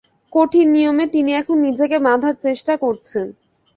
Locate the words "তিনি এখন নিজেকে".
1.15-1.97